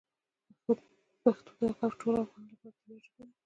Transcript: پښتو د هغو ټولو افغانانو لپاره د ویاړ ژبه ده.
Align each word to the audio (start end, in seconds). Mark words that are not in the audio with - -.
پښتو 1.21 1.51
د 1.59 1.61
هغو 1.79 1.95
ټولو 2.01 2.17
افغانانو 2.23 2.53
لپاره 2.53 2.73
د 2.77 2.81
ویاړ 2.87 3.01
ژبه 3.05 3.23
ده. 3.27 3.33